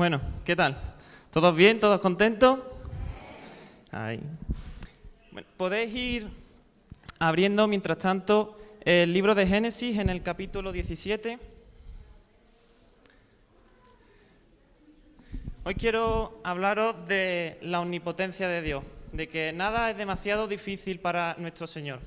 [0.00, 0.80] Bueno, ¿qué tal?
[1.30, 1.78] ¿Todos bien?
[1.78, 2.58] ¿Todos contentos?
[3.92, 4.18] Ahí.
[5.58, 6.28] Podéis ir
[7.18, 11.38] abriendo, mientras tanto, el libro de Génesis en el capítulo 17.
[15.64, 21.36] Hoy quiero hablaros de la omnipotencia de Dios, de que nada es demasiado difícil para
[21.36, 22.00] nuestro Señor.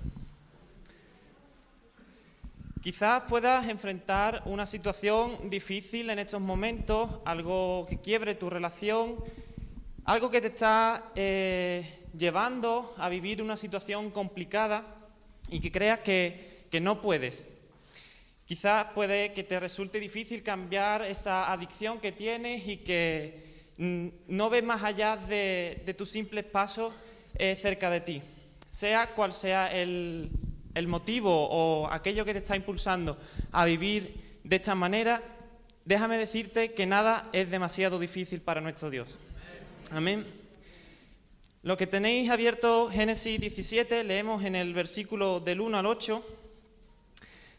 [2.83, 9.23] Quizás puedas enfrentar una situación difícil en estos momentos, algo que quiebre tu relación,
[10.03, 14.83] algo que te está eh, llevando a vivir una situación complicada
[15.49, 17.47] y que creas que, que no puedes.
[18.45, 24.49] Quizás puede que te resulte difícil cambiar esa adicción que tienes y que mm, no
[24.49, 26.93] ves más allá de, de tus simples pasos
[27.35, 28.21] eh, cerca de ti.
[28.69, 30.29] Sea cual sea el,
[30.75, 33.17] el motivo o aquello que te está impulsando
[33.51, 35.21] a vivir de esta manera,
[35.85, 39.17] déjame decirte que nada es demasiado difícil para nuestro Dios.
[39.91, 40.25] Amén.
[41.61, 46.23] Lo que tenéis abierto Génesis 17, leemos en el versículo del 1 al 8.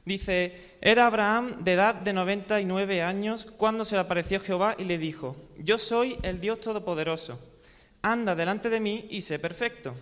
[0.04, 4.98] Dice, era Abraham de edad de 99 años cuando se le apareció Jehová y le
[4.98, 7.40] dijo, yo soy el Dios Todopoderoso,
[8.02, 9.94] anda delante de mí y sé perfecto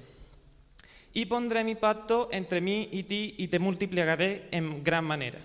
[1.15, 5.39] y pondré mi pacto entre mí y ti y te multiplicaré en gran manera.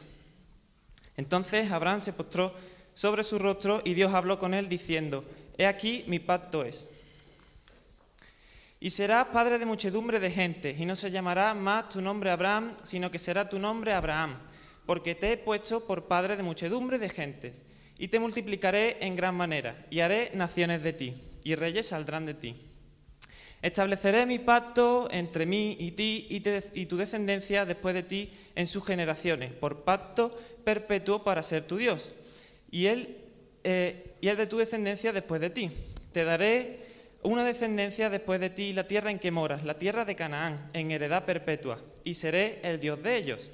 [1.16, 2.54] Entonces Abraham se postró
[2.94, 5.24] sobre su rostro y Dios habló con él diciendo,
[5.58, 6.88] He aquí mi pacto es.
[8.80, 12.74] Y serás padre de muchedumbre de gente, y no se llamará más tu nombre Abraham,
[12.84, 14.38] sino que será tu nombre Abraham,
[14.86, 17.66] porque te he puesto por padre de muchedumbre de gentes,
[17.98, 22.36] y te multiplicaré en gran manera, y haré naciones de ti, y reyes saldrán de
[22.36, 22.67] ti.
[23.62, 28.86] Estableceré mi pacto entre mí y ti y, tu descendencia después de ti en sus
[28.86, 32.12] generaciones, por pacto perpetuo para ser tu Dios.
[32.70, 33.18] Y él,
[33.64, 35.72] eh, y el de tu descendencia después de ti.
[36.12, 36.80] Te daré
[37.24, 40.92] una descendencia después de ti la tierra en que moras, la tierra de Canaán, en
[40.92, 43.50] heredad perpetua, y seré el Dios de ellos.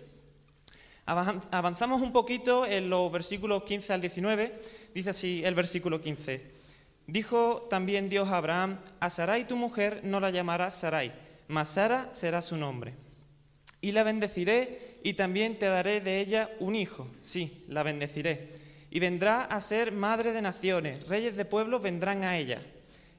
[1.06, 4.60] Avanzamos un poquito en los versículos 15 al 19,
[4.94, 6.63] dice así el versículo 15.
[7.08, 11.12] Dijo también Dios a Abraham, a Sarai tu mujer no la llamarás Sarai,
[11.48, 12.94] mas Sara será su nombre.
[13.82, 18.54] Y la bendeciré y también te daré de ella un hijo, sí, la bendeciré.
[18.90, 22.62] Y vendrá a ser madre de naciones, reyes de pueblos vendrán a ella.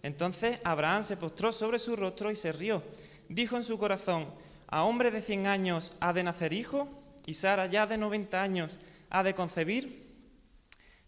[0.02, 2.82] Entonces Abraham se postró sobre su rostro y se rió.
[3.28, 4.28] Dijo en su corazón,
[4.66, 6.88] ¿a hombre de cien años ha de nacer hijo?
[7.26, 8.78] ¿Y Sara ya de noventa años
[9.10, 10.03] ha de concebir?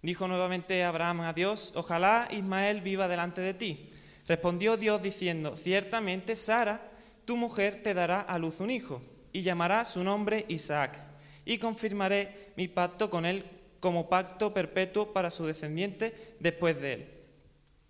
[0.02, 3.90] Dijo nuevamente Abraham a Dios, ojalá Ismael viva delante de ti.
[4.26, 6.90] Respondió Dios diciendo, ciertamente Sara,
[7.24, 9.02] tu mujer, te dará a luz un hijo,
[9.32, 10.98] y llamará su nombre Isaac,
[11.44, 13.44] y confirmaré mi pacto con él
[13.80, 17.08] como pacto perpetuo para su descendiente después de él.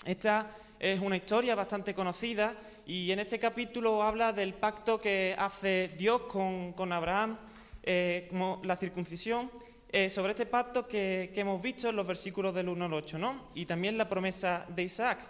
[0.04, 2.54] Esta es una historia bastante conocida
[2.86, 7.38] y en este capítulo habla del pacto que hace Dios con, Abraham,
[7.82, 9.50] eh, como la circuncisión,
[9.98, 13.48] eh, sobre este pacto que, hemos visto en los versículos del 1 al 8, ¿no?
[13.54, 15.26] Y también la promesa de Isaac,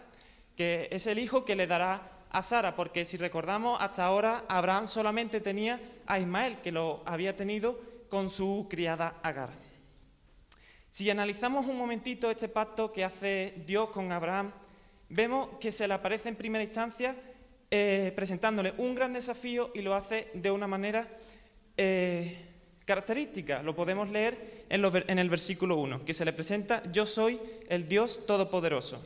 [0.57, 4.89] que es el hijo que le dará a Sara, porque si recordamos, hasta ahora Abraham
[4.89, 9.51] solamente tenía a Ismael, que lo había tenido con su criada Agar.
[10.91, 14.51] Si analizamos un momentito este pacto que hace Dios con Abraham,
[15.09, 17.15] vemos que se le aparece en primera instancia
[17.71, 21.09] eh, presentándole un gran desafío y lo hace de una manera
[21.77, 22.47] eh,
[22.87, 23.63] característica.
[23.63, 28.27] Lo podemos leer en, el versículo 1, que se le presenta, yo soy el Dios
[28.27, 29.05] Todopoderoso.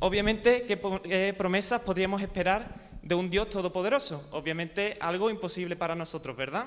[0.00, 4.28] Obviamente, ¿qué, promesas podríamos esperar de un Dios Todopoderoso?
[4.32, 6.66] Obviamente, algo imposible para nosotros, ¿verdad?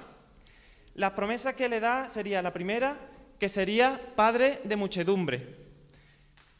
[0.96, 2.98] La promesa que le da sería la primera,
[3.40, 5.56] que sería Padre de muchedumbre.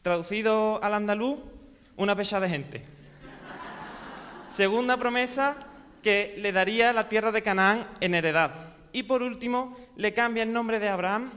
[0.02, 1.40] Traducido al andaluz,
[1.96, 2.84] una pecha de gente.
[4.48, 5.56] Segunda promesa,
[6.02, 8.69] que le daría la tierra de Canaán en heredad.
[8.92, 11.30] Y por último, le cambia el nombre de Abraham,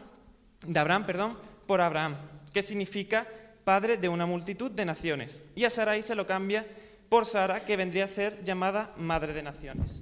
[0.65, 2.15] de Abraham, perdón, por Abraham,
[2.53, 3.27] que significa
[3.63, 5.41] padre de una multitud de naciones.
[5.55, 6.65] Y a Sarai se lo cambia
[7.09, 10.01] por Sara, que vendría a ser llamada madre de naciones.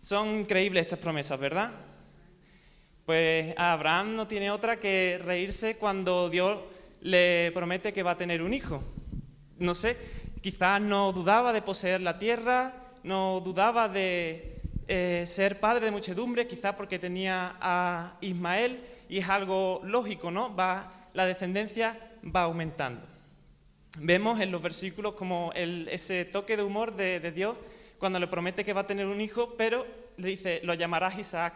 [0.00, 1.70] Son increíbles estas promesas, ¿verdad?
[3.04, 6.58] Pues Abraham no tiene otra que reírse cuando Dios
[7.00, 8.82] le promete que va a tener un hijo.
[9.58, 9.96] No sé,
[10.40, 16.46] quizás no dudaba de poseer la tierra, no dudaba de eh, ser padre de muchedumbre,
[16.46, 20.54] quizás porque tenía a Ismael, y es algo lógico, ¿no?
[20.54, 23.06] Va, la descendencia va aumentando.
[23.98, 27.56] Vemos en los versículos como ese toque de humor de, Dios
[27.98, 31.54] cuando le promete que va a tener un hijo, pero le dice, lo llamarás Isaac,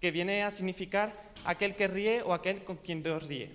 [0.00, 3.50] que viene a significar aquel que ríe o aquel con quien Dios ríe.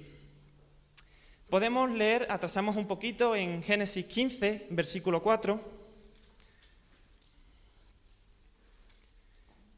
[1.50, 5.81] Podemos leer, atrasamos un poquito, en Génesis 15, versículo 4.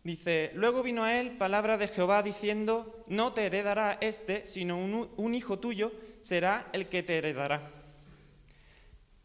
[0.04, 5.34] Dice, luego vino a él palabra de Jehová diciendo, no te heredará este, sino un,
[5.34, 7.72] hijo tuyo será el que te heredará.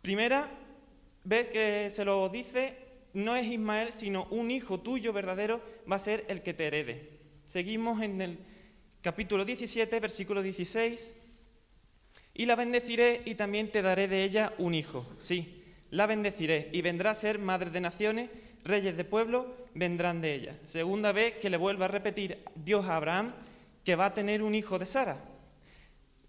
[0.02, 0.48] Primera
[1.24, 2.76] vez que se lo dice,
[3.12, 5.60] no es Ismael, sino un hijo tuyo verdadero
[5.90, 7.10] va a ser el que te herede.
[7.44, 8.38] Seguimos en el
[9.02, 11.12] capítulo 17, versículo 16.
[12.34, 15.04] Y la bendeciré y también te daré de ella un hijo.
[15.18, 18.30] Sí, la bendeciré y vendrá a ser madre de naciones,
[18.64, 20.56] reyes de pueblo vendrán de ella.
[20.64, 23.32] Segunda vez que le vuelva a repetir Dios a Abraham
[23.84, 25.16] que va a tener un hijo de Sara.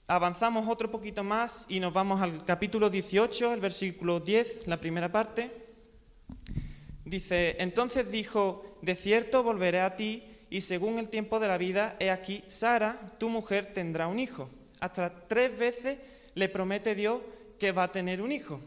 [0.08, 5.12] Avanzamos otro poquito más y nos vamos al capítulo 18, el versículo 10, la primera
[5.12, 5.52] parte.
[7.06, 11.96] Dice, entonces dijo, de cierto volveré a ti y según el tiempo de la vida,
[12.00, 14.50] he aquí, Sara, tu mujer, tendrá un hijo.
[14.80, 16.00] Hasta tres veces
[16.34, 17.22] le promete Dios
[17.60, 18.62] que va a tener un hijo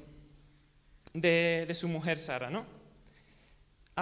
[1.14, 2.64] de, su mujer Sara, ¿no?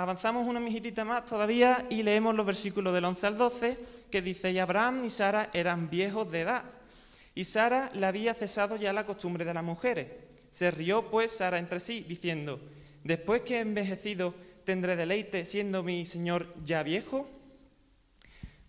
[0.01, 3.79] Avanzamos una mijitita más todavía y leemos los versículos del 11 al 12
[4.11, 6.65] que dice, y Abraham y Sara eran viejos de edad,
[7.35, 10.09] y Sara le había cesado ya la costumbre de las mujeres.
[10.51, 12.61] Se rió pues Sara entre sí, diciendo,
[13.05, 17.29] después que he envejecido, ¿tendré deleite siendo mi señor ya viejo?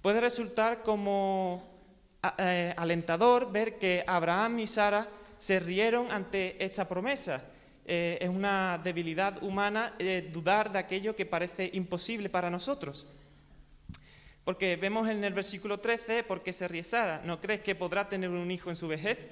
[0.02, 1.64] Puede resultar como
[2.40, 5.08] eh, alentador ver que Abraham y Sara
[5.38, 7.42] se rieron ante esta promesa.
[7.86, 13.08] Eh, es una debilidad humana eh, dudar de aquello que parece imposible para nosotros.
[14.44, 17.22] Porque vemos en el versículo 13, ¿por qué se ríe Sara?
[17.24, 19.30] ¿No crees que podrá tener un hijo en su vejez?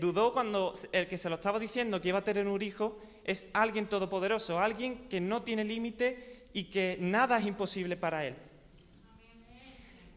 [0.00, 3.46] dudó cuando el que se lo estaba diciendo que iba a tener un hijo es
[3.52, 8.34] alguien todopoderoso, alguien que no tiene límite y que nada es imposible para él.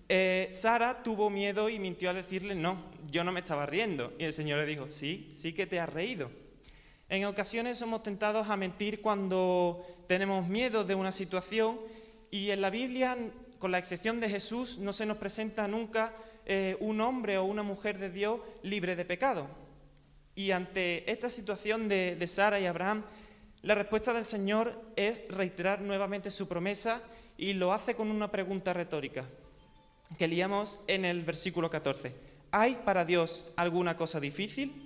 [0.07, 2.77] Eh, Sara tuvo miedo y mintió al decirle, no,
[3.09, 4.13] yo no me estaba riendo.
[4.19, 6.29] Y el Señor le dijo, sí, sí que te has reído.
[7.07, 11.79] En ocasiones somos tentados a mentir cuando tenemos miedo de una situación
[12.31, 13.15] y en la Biblia,
[13.59, 16.13] con la excepción de Jesús, no se nos presenta nunca
[16.45, 19.47] eh, un hombre o una mujer de Dios libre de pecado.
[20.33, 23.03] Y ante esta situación de, de Sara y Abraham,
[23.61, 27.01] la respuesta del Señor es reiterar nuevamente su promesa
[27.37, 29.25] y lo hace con una pregunta retórica
[30.17, 32.13] que leíamos en el versículo 14.
[32.51, 34.84] ¿Hay para Dios alguna cosa difícil?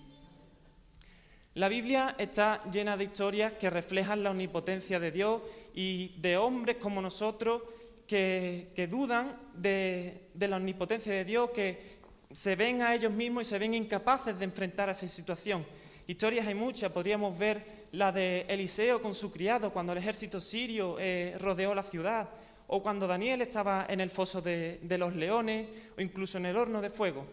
[1.59, 5.41] La Biblia está llena de historias que reflejan la omnipotencia de Dios
[5.73, 7.63] y de hombres como nosotros
[8.07, 11.97] que, dudan de, de la omnipotencia de Dios, que
[12.31, 15.65] se ven a ellos mismos y se ven incapaces de enfrentar a esa situación.
[16.07, 20.95] Historias hay muchas, podríamos ver la de Eliseo con su criado cuando el ejército sirio
[20.97, 22.29] eh, rodeó la ciudad,
[22.67, 25.67] o cuando Daniel estaba en el foso de, los leones,
[25.97, 27.25] o incluso en el horno de fuego.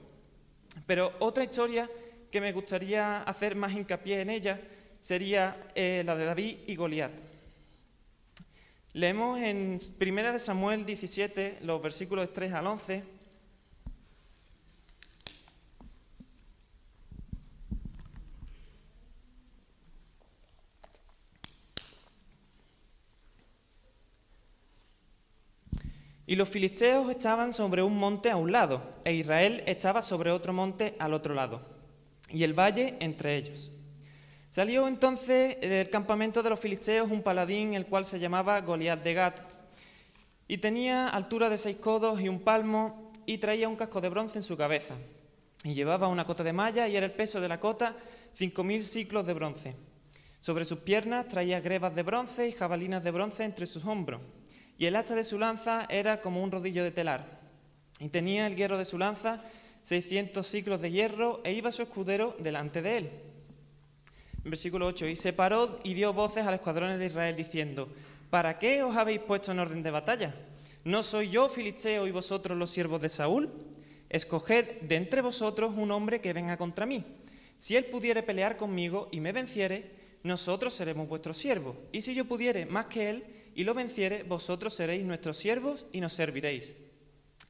[0.85, 1.89] Pero otra historia
[2.37, 4.61] que me gustaría hacer más hincapié en ella
[5.01, 7.13] sería eh, la de David y Goliat.
[8.93, 13.05] Leemos en 1 Samuel 17, los versículos 3 al 11.
[26.27, 30.53] Y los filisteos estaban sobre un monte a un lado, e Israel estaba sobre otro
[30.53, 31.76] monte al otro lado,
[32.29, 33.71] y el valle entre ellos.
[34.51, 39.15] Salió entonces del campamento de los filisteos un paladín, el cual se llamaba Goliat de
[39.15, 39.41] Gat,
[40.49, 44.39] y tenía altura de seis codos y un palmo, y traía un casco de bronce
[44.39, 44.95] en su cabeza,
[45.65, 47.97] y llevaba una cota de malla, y era el peso de la cota
[48.35, 49.75] cinco mil ciclos de bronce.
[50.41, 54.21] Sobre sus piernas traía grebas de bronce y jabalinas de bronce entre sus hombros
[54.79, 57.41] y el asta de su lanza era como un rodillo de telar.
[57.99, 59.43] Y tenía el hierro de su lanza
[59.87, 63.11] seiscientos ciclos de hierro, e iba su escudero delante de él.
[64.43, 65.07] Versículo 8.
[65.07, 67.89] Y se paró y dio voces al escuadrón de Israel, diciendo,
[68.29, 70.35] ¿Para qué os habéis puesto en orden de batalla?
[70.83, 73.49] ¿No soy yo filisteo y vosotros los siervos de Saúl?
[74.09, 77.05] Escoged de entre vosotros un hombre que venga contra mí.
[77.61, 79.93] Si él pudiere pelear conmigo y me venciere,
[80.25, 81.77] nosotros seremos vuestros siervos.
[81.93, 83.25] Y si yo pudiere más que él,
[83.55, 86.75] y lo venciere, vosotros seréis nuestros siervos y nos serviréis.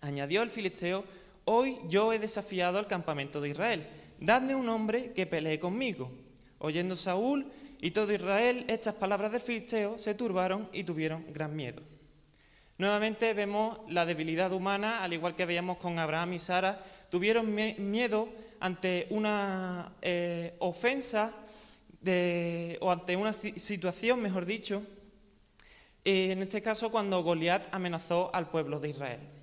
[0.02, 1.04] Añadió el filisteo,
[1.46, 3.86] hoy yo he desafiado al campamento de Israel,
[4.20, 6.10] dadme un hombre que pelee conmigo.
[6.58, 7.50] Oyendo Saúl
[7.80, 11.82] y todo Israel estas palabras del filisteo, se turbaron y tuvieron gran miedo.
[12.78, 18.28] Nuevamente vemos la debilidad humana, al igual que veíamos con Abraham y Sara, tuvieron miedo
[18.60, 21.32] ante una eh, ofensa
[22.80, 24.82] o ante una situación, mejor dicho,
[26.04, 29.35] en este caso cuando Goliat amenazó al pueblo de Israel.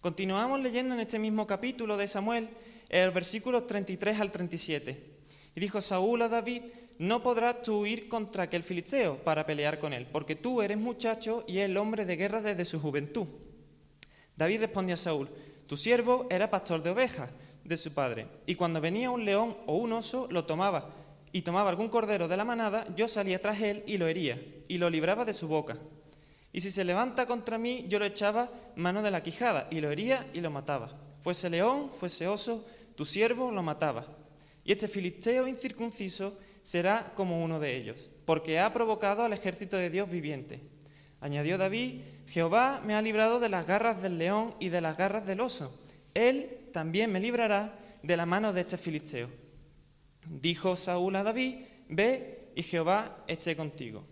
[0.00, 2.48] Continuamos leyendo en este mismo capítulo de Samuel
[2.88, 4.98] el versículo 33 al 37.
[5.54, 6.62] Y dijo Saúl a David,
[6.98, 11.44] no podrás tú ir contra aquel filisteo para pelear con él, porque tú eres muchacho
[11.46, 13.26] y él hombre de guerra desde su juventud.
[14.36, 15.28] David respondió a Saúl,
[15.66, 17.30] tu siervo era pastor de ovejas
[17.62, 20.94] de su padre, y cuando venía un león o un oso lo tomaba,
[21.30, 24.78] y tomaba algún cordero de la manada, yo salía tras él y lo hería, y
[24.78, 25.76] lo libraba de su boca.
[26.52, 29.90] Y si se levanta contra mí, yo lo echaba mano de la quijada, y lo
[29.90, 30.90] hería y lo mataba.
[31.20, 32.66] Fuese león, fuese oso,
[32.96, 34.06] tu siervo lo mataba.
[34.64, 39.90] Y este filisteo incircunciso será como uno de ellos, porque ha provocado al ejército de
[39.90, 40.60] Dios viviente.
[41.20, 45.26] Añadió David, Jehová me ha librado de las garras del león y de las garras
[45.26, 45.78] del oso.
[46.14, 49.28] Él también me librará de la mano de este filisteo.
[50.26, 51.56] Dijo Saúl a David,
[51.88, 54.04] ve y Jehová esté contigo.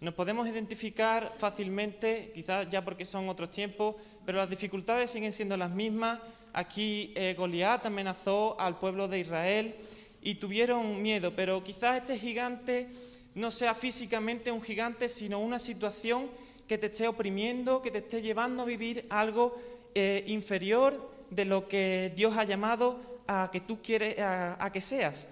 [0.00, 5.56] Nos podemos identificar fácilmente, quizás ya porque son otros tiempos, pero las dificultades siguen siendo
[5.56, 6.20] las mismas.
[6.52, 9.76] Aquí eh, Goliat amenazó al pueblo de Israel
[10.20, 12.88] y tuvieron miedo, pero quizás este gigante
[13.34, 16.30] no sea físicamente un gigante, sino una situación
[16.66, 19.56] que te esté oprimiendo, que te esté llevando a vivir algo
[19.94, 25.28] eh, inferior de lo que Dios ha llamado a que tú quieres a, que seas.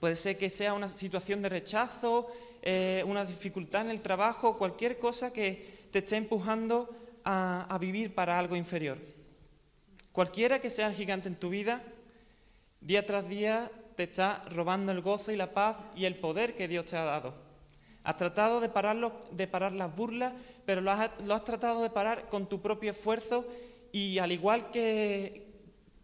[0.00, 2.28] Puede ser que sea una situación de rechazo,
[2.62, 8.38] eh, una dificultad en el trabajo, cualquier cosa que te esté empujando a, vivir para
[8.38, 8.98] algo inferior.
[10.12, 11.82] Cualquiera que sea el gigante en tu vida,
[12.80, 16.68] día tras día te está robando el gozo y la paz y el poder que
[16.68, 17.34] Dios te ha dado.
[18.04, 20.32] Has tratado de, pararlo, de parar las burlas,
[20.64, 23.44] pero lo has, tratado de parar con tu propio esfuerzo
[23.90, 25.45] y al igual que,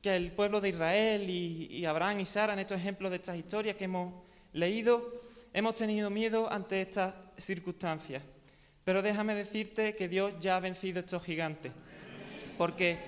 [0.02, 3.76] que el pueblo de Israel y, Abraham y Sara en estos ejemplos de estas historias
[3.76, 4.12] que hemos
[4.52, 5.12] leído,
[5.54, 8.21] hemos tenido miedo ante estas circunstancias.
[8.82, 11.71] Pero déjame decirte que Dios ya ha vencido estos gigantes,
[12.59, 12.99] porque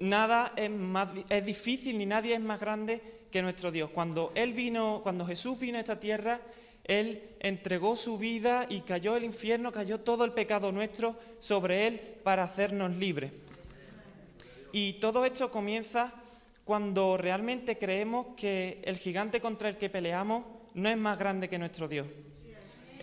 [0.00, 3.90] nada es, más, es difícil ni nadie es más grande que nuestro Dios.
[3.90, 6.40] Cuando Él vino, cuando Jesús vino a esta tierra,
[6.84, 12.00] Él entregó su vida y cayó el infierno, cayó todo el pecado nuestro sobre Él
[12.22, 13.30] para hacernos libres.
[14.72, 16.12] Y todo esto comienza
[16.64, 20.44] cuando realmente creemos que el gigante contra el que peleamos
[20.74, 22.06] no es más grande que nuestro Dios.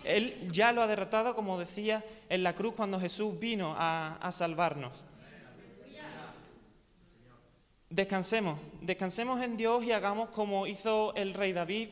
[0.04, 5.04] Él ya lo ha derrotado, como decía, en la cruz cuando Jesús vino a, salvarnos.
[7.90, 11.88] Descansemos, descansemos en Dios y hagamos como hizo el rey David.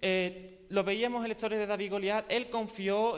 [0.00, 3.16] Eh, lo veíamos en la historia de David Goliat, él confió,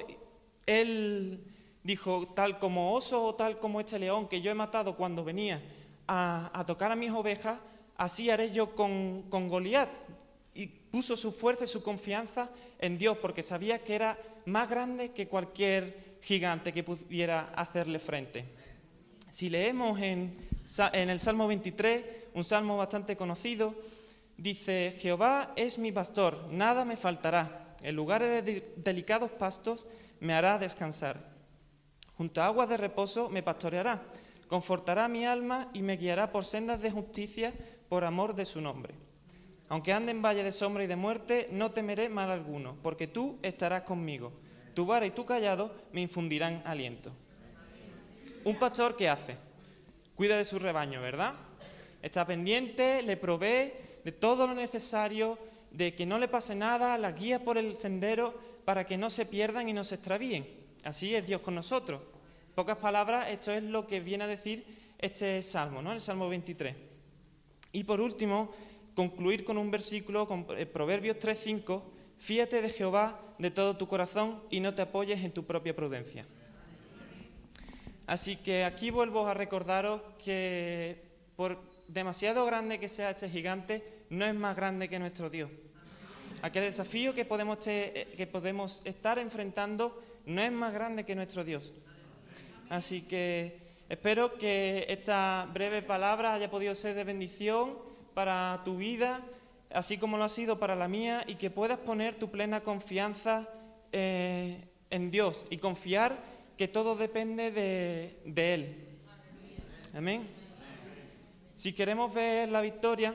[0.65, 1.45] él
[1.83, 5.62] dijo, tal como oso o tal como este león que yo he matado cuando venía
[6.09, 7.59] a, tocar a mis ovejas,
[7.97, 9.91] así haré yo con, con Goliat.
[10.55, 15.11] Y puso su fuerza y su confianza en Dios porque sabía que era más grande
[15.12, 18.47] que cualquier gigante que pudiera hacerle frente.
[19.31, 20.35] Si leemos en,
[20.93, 23.75] en el Salmo 23, un salmo bastante conocido,
[24.37, 29.87] dice, Jehová es mi pastor, nada me faltará, en lugares de delicados pastos
[30.21, 31.31] me hará descansar,
[32.17, 34.03] junto a aguas de reposo me pastoreará,
[34.49, 37.52] confortará mi alma y me guiará por sendas de justicia
[37.88, 38.95] por amor de su nombre.
[39.69, 43.38] Aunque ande en valle de sombra y de muerte, no temeré mal alguno, porque tú
[43.43, 44.33] estarás conmigo.
[44.75, 47.12] Tu vara y tu callado me infundirán aliento.
[48.45, 49.37] Un pastor que hace,
[50.14, 51.35] cuida de su rebaño, ¿verdad?
[52.00, 53.73] Está pendiente, le provee
[54.05, 55.38] de todo lo necesario,
[55.71, 59.26] de que no le pase nada, la guía por el sendero para que no se
[59.26, 60.49] pierdan y no se extravíen.
[60.85, 62.00] Así es Dios con nosotros.
[62.59, 64.67] Pocas palabras, esto es lo que viene a decir
[64.99, 65.93] este salmo, ¿no?
[65.93, 66.75] El Salmo 23.
[67.71, 68.50] Y por último,
[68.97, 71.83] concluir con un versículo, con eh, Proverbios 3.5,
[72.19, 76.27] fíate de Jehová de todo tu corazón y no te apoyes en tu propia prudencia.
[78.09, 81.00] Así que aquí vuelvo a recordaros que
[81.37, 85.49] por demasiado grande que sea este gigante, no es más grande que nuestro Dios.
[86.43, 91.45] Aquel desafío que podemos, te, que podemos estar enfrentando no es más grande que nuestro
[91.45, 91.73] Dios.
[92.69, 93.59] Así que
[93.89, 97.79] espero que esta breve palabra haya podido ser de bendición
[98.15, 99.23] para tu vida,
[99.71, 103.49] así como lo ha sido para la mía, y que puedas poner tu plena confianza
[103.93, 106.19] eh, en Dios y confiar
[106.57, 108.77] que todo depende de, Él.
[109.95, 110.27] Amén.
[111.55, 113.15] Si queremos ver la victoria,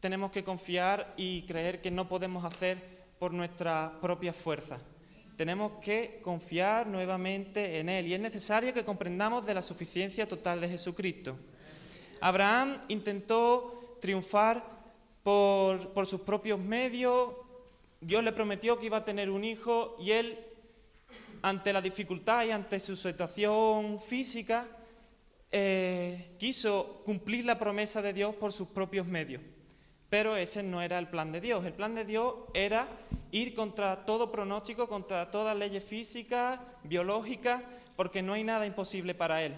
[0.00, 2.78] tenemos que confiar y creer que no podemos hacer
[3.18, 4.78] por nuestra propia fuerza.
[5.36, 10.60] Tenemos que confiar nuevamente en Él y es necesario que comprendamos de la suficiencia total
[10.60, 11.36] de Jesucristo.
[12.20, 14.64] Abraham intentó triunfar
[15.22, 17.32] por, por sus propios medios,
[18.00, 20.38] Dios le prometió que iba a tener un hijo y él,
[21.40, 24.66] ante la dificultad y ante su situación física,
[25.50, 29.40] eh, quiso cumplir la promesa de Dios por sus propios medios.
[30.14, 31.66] Pero ese no era el plan de Dios.
[31.66, 32.86] El plan de Dios era
[33.32, 37.60] ir contra todo pronóstico, contra todas leyes físicas, biológicas,
[37.96, 39.56] porque no hay nada imposible para Él.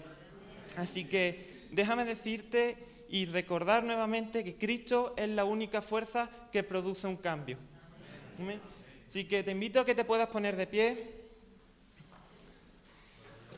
[0.75, 2.75] Así que déjame decirte
[3.07, 7.59] y recordar nuevamente que Cristo es la única fuerza que produce un cambio.
[9.07, 11.11] Así que te invito a que te puedas poner de pie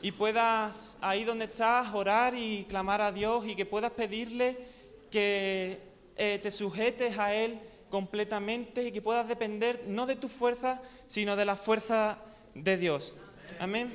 [0.02, 4.58] y puedas, ahí donde estás, orar y clamar a Dios y que puedas pedirle
[5.10, 5.88] que
[6.22, 7.58] eh, te sujetes a Él
[7.88, 12.18] completamente y que puedas depender no de tu fuerza, sino de la fuerza
[12.54, 13.14] de Dios.
[13.58, 13.90] Amén.